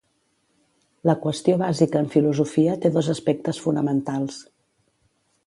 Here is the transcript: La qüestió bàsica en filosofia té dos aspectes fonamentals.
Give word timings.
La 1.09 1.13
qüestió 1.25 1.57
bàsica 1.63 2.01
en 2.05 2.09
filosofia 2.15 2.79
té 2.87 2.93
dos 2.97 3.11
aspectes 3.15 3.61
fonamentals. 3.67 4.43